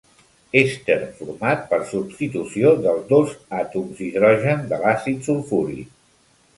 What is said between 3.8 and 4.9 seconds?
d'hidrogen de